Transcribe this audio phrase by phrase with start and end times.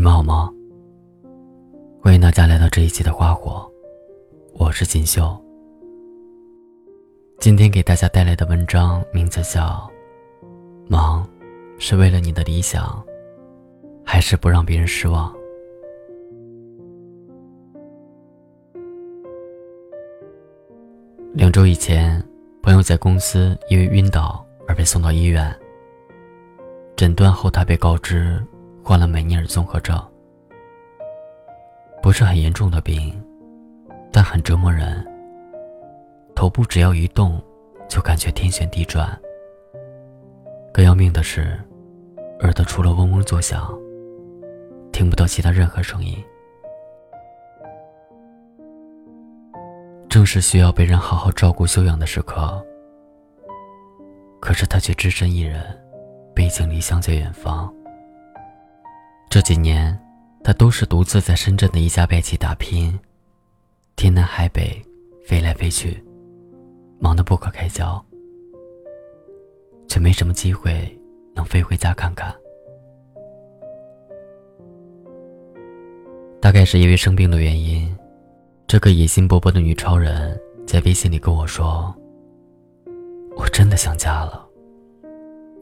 [0.00, 0.50] 你们好吗？
[2.00, 3.70] 欢迎大家来到这一期的花火，
[4.54, 5.38] 我是锦绣。
[7.38, 9.60] 今天给大家带来的文章名字叫
[10.88, 11.28] 《忙
[11.78, 13.04] 是为了你的理想，
[14.02, 15.30] 还是不让别人失望》。
[21.34, 22.26] 两周以前，
[22.62, 25.54] 朋友在公司因为晕倒而被送到医院。
[26.96, 28.42] 诊断后，他被告知
[28.90, 29.96] 患了梅尼尔综合症，
[32.02, 33.24] 不是很严重的病，
[34.10, 35.06] 但很折磨人。
[36.34, 37.40] 头部只要一动，
[37.88, 39.16] 就感觉天旋地转。
[40.74, 41.56] 更要命的是，
[42.40, 43.72] 耳朵除了嗡嗡作响，
[44.90, 46.18] 听不到其他任何声音。
[50.08, 52.60] 正是需要被人好好照顾休养的时刻，
[54.40, 55.62] 可是他却只身一人，
[56.34, 57.72] 背井离乡在远方。
[59.40, 59.98] 这几年，
[60.44, 62.96] 他都是独自在深圳的一家外企打拼，
[63.96, 64.84] 天南海北，
[65.24, 65.98] 飞来飞去，
[66.98, 68.04] 忙得不可开交，
[69.88, 70.94] 却没什么机会
[71.34, 72.30] 能飞回家看看。
[76.38, 77.90] 大概是因为生病的原因。
[78.66, 81.94] 这个野心勃勃的女超人，在微信里跟我说
[83.38, 84.46] ：“我真的想家了，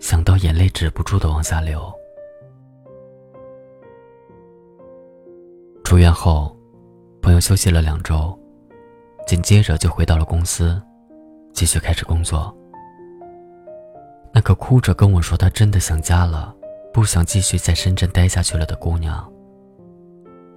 [0.00, 1.92] 想到眼泪止不住的往下流。”
[5.86, 6.52] 出院后，
[7.22, 8.36] 朋友休息了两周，
[9.24, 10.82] 紧接着就回到了公司，
[11.52, 12.52] 继续开始工作。
[14.34, 16.52] 那个哭着跟我说她真的想家了，
[16.92, 19.32] 不想继续在深圳待下去了的姑娘，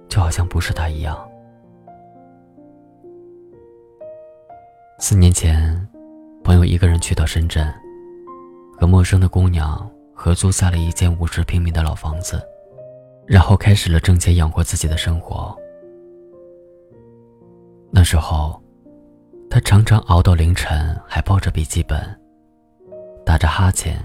[0.08, 1.16] 就好像不是她一样。
[4.98, 5.88] 四年前，
[6.42, 7.72] 朋友一个人去到深圳，
[8.76, 12.42] 和陌生的姑娘合租下了一间五十平米的老房子，
[13.30, 15.56] 然后开始了挣钱养活自己的生活。
[17.92, 18.60] 那时候，
[19.48, 21.96] 他常常熬到凌晨，还抱着笔记本，
[23.24, 24.04] 打着哈欠，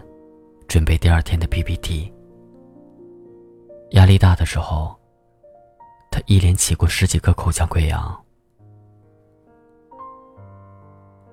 [0.67, 2.13] 准备第二天的 PPT。
[3.93, 4.95] 压力大的时候，
[6.11, 8.15] 他一连起过十几个口腔溃疡。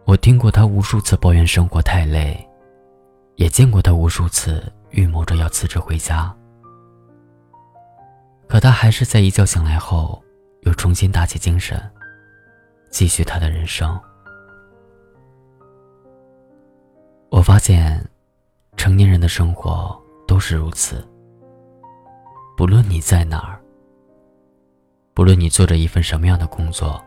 [0.06, 2.42] 我听过他无数次抱怨生活太累，
[3.36, 6.34] 也见过他无数次预谋着要辞职回家。
[8.52, 10.22] 可他还是在一觉醒来后，
[10.64, 11.80] 又重新打起精神，
[12.90, 13.98] 继续他的人生。
[17.30, 18.06] 我发现，
[18.76, 19.98] 成年人的生活
[20.28, 21.02] 都是如此。
[22.54, 23.58] 不论你在哪儿，
[25.14, 27.02] 不论你做着一份什么样的工作。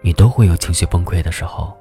[0.00, 1.76] 你都会有情绪崩溃的时候，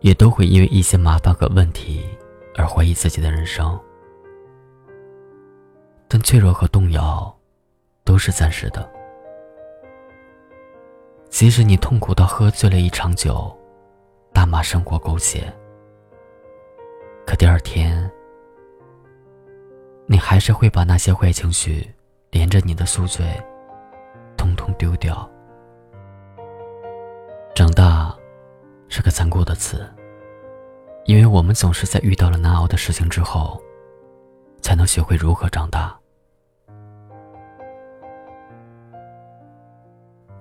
[0.00, 2.08] 也都会因为一些麻烦和问题
[2.56, 3.78] 而怀疑自己的人生。
[6.12, 7.34] 但脆弱和动摇
[8.04, 8.86] 都是暂时的。
[11.30, 13.50] 即使你痛苦到喝醉了一场酒，
[14.30, 15.50] 大骂生活狗血，
[17.26, 18.10] 可第二天，
[20.04, 21.90] 你还是会把那些坏情绪
[22.30, 23.24] 连着你的宿醉，
[24.36, 25.26] 通通丢掉。
[27.54, 28.14] 长大，
[28.88, 29.90] 是个残酷的词。
[31.06, 33.58] 因为我们总是在遇到了难熬的事情之后，
[34.60, 35.98] 才能学会如何长大。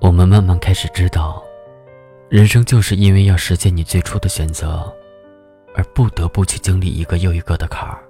[0.02, 1.42] 我们慢慢开始知道，
[2.28, 4.92] 人生就是因为要实现你最初的选择，
[5.76, 8.04] 而不得不去经历一个又一个的坎儿。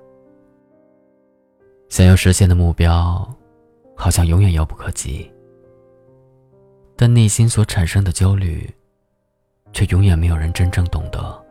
[1.90, 3.30] 想要实现的目标，
[3.94, 5.30] 好像永远遥不可及，
[6.96, 8.68] 但内心所产生的焦虑。
[9.74, 11.46] 却永远没有人真正懂得。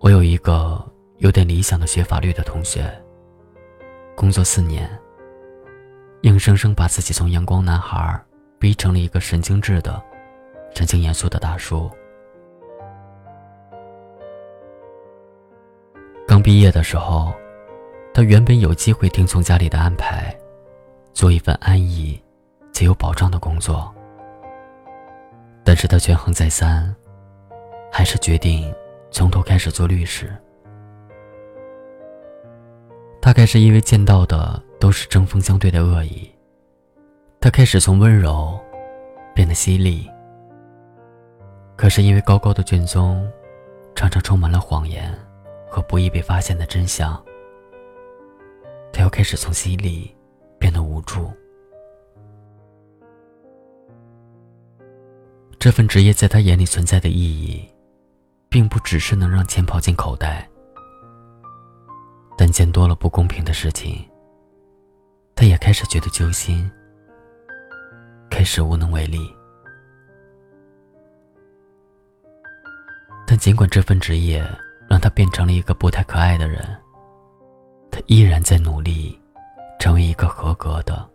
[0.00, 0.84] 我有一个
[1.16, 2.84] 有点理想的学法律的同学，
[4.14, 4.86] 工作四年，
[6.22, 8.20] 硬生生把自己从阳光男孩
[8.56, 10.00] 逼成了一个神经质的、
[10.72, 11.90] 神情严肃的大叔。
[16.24, 17.32] 刚毕业的时候，
[18.14, 20.32] 他原本有机会听从家里的安排，
[21.12, 22.22] 做一份安逸
[22.72, 23.92] 且有保障的工作。
[25.64, 26.94] 但是他权衡再三，
[27.90, 28.72] 还是决定
[29.10, 30.32] 从头开始做律师。
[33.20, 36.28] 大概是因为见到的都是针锋相对的恶意，
[37.40, 38.58] 他开始从温柔
[39.32, 40.10] 变得犀利。
[41.76, 43.30] 可是因为高高的卷宗，
[43.94, 45.16] 常常充满了谎言
[45.70, 47.16] 和不易被发现的真相，
[48.92, 50.12] 他又开始从犀利
[50.58, 51.30] 变得无助。
[55.60, 57.64] 这份职业在他眼里存在的意义，
[58.48, 60.50] 并不只是能让钱跑进口袋，
[62.36, 64.04] 但见多了不公平的事情，
[65.34, 66.70] 他也开始觉得揪心，
[68.30, 69.34] 开始无能为力。
[73.26, 74.44] 但尽管这份职业
[74.88, 76.62] 让他变成了一个不太可爱的人，
[77.90, 79.18] 他依然在努力，
[79.78, 81.08] 成为一个合格的、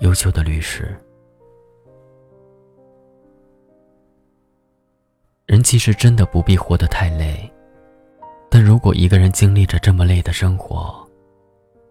[0.00, 0.96] 优秀的律师。
[5.46, 7.50] 人其实真的不必活得太累，
[8.50, 11.08] 但如果一个人经历着这么累的生活，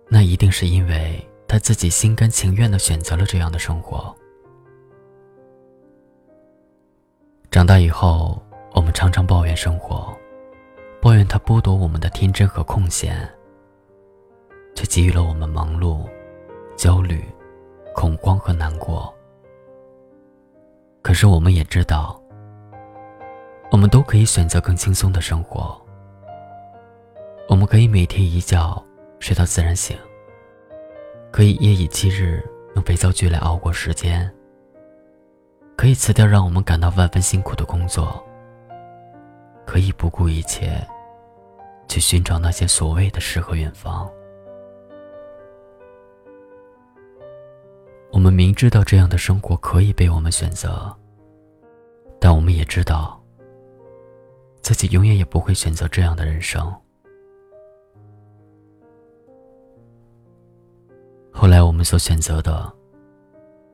[0.10, 4.14] 那一定是因为他自己心甘情愿的选择了这样的生活。
[7.52, 8.42] 长大以后，
[8.74, 10.14] 我们常常抱怨生活，
[11.02, 13.28] 抱怨它剥夺我们的天真和空闲，
[14.76, 16.06] 却给予了我们忙碌、
[16.76, 17.24] 焦虑、
[17.94, 19.14] 恐慌和难过。
[21.02, 22.20] 可是我们也知道。
[23.72, 25.76] 我们都可以选择更轻松的生活。
[27.50, 28.82] 我们可以每天一觉
[29.20, 29.98] 睡到自然醒，
[31.36, 32.42] 可以夜以继日
[32.76, 34.34] 用肥皂剧来熬过时间，
[35.76, 38.26] 可以辞掉让我们感到万分辛苦的工作，
[39.66, 40.82] 可以不顾一切
[41.90, 44.10] 去寻找那些所谓的诗和远方。
[48.14, 50.90] 我们明知道这样的生活可以被我们选择，
[52.18, 53.22] 但我们也知道。
[54.62, 56.74] 自己永远也不会选择这样的人生。
[61.38, 62.72] 后来我们所选择的，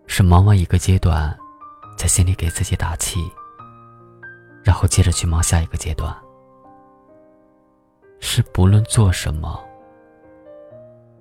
[0.07, 1.37] 是忙完一个阶段，
[1.95, 3.19] 在心里给自己打气，
[4.63, 6.11] 然后接着去忙下一个阶段。
[8.19, 9.63] 是不论做什么，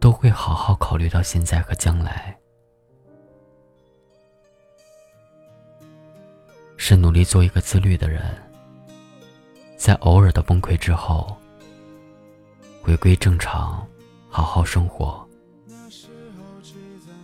[0.01, 2.35] 都会好好考虑到现在和将来。
[6.79, 8.23] 是努力做一个自律的人。
[9.77, 11.37] 在偶尔的崩溃之后，
[12.83, 13.87] 回归正常，
[14.31, 15.25] 好好生活。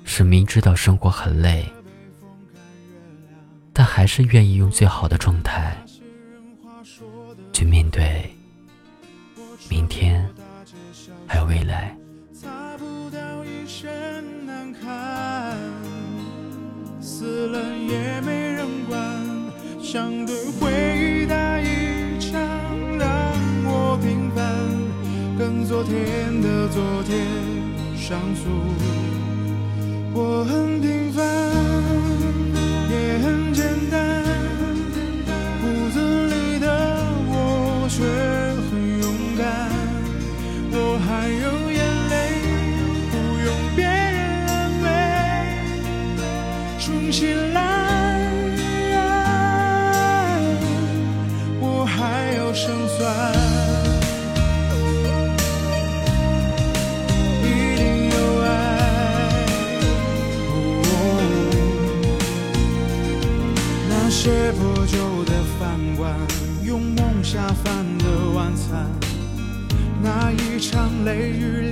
[0.09, 1.67] 是明知道生活很累，
[3.73, 5.77] 但还是愿意用最好的状态
[7.53, 8.35] 去面对
[9.69, 10.27] 明天，
[11.27, 11.95] 还有未来。
[17.01, 18.99] 死了也没人管，
[19.83, 21.77] 想对回忆打一。
[25.69, 27.19] 昨天的昨天，
[27.97, 29.26] 上诉。
[30.19, 31.23] 我很平凡，
[32.89, 34.25] 也很简单。
[35.61, 35.97] 骨子
[36.29, 36.67] 里的
[37.29, 38.01] 我却
[38.65, 38.73] 很
[39.03, 39.05] 勇
[39.37, 39.45] 敢。
[40.73, 40.75] 我
[41.07, 41.47] 还有
[67.27, 68.89] 下饭的晚餐，
[70.01, 71.66] 那一场雷雨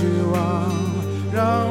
[0.00, 0.72] 希望
[1.30, 1.68] 让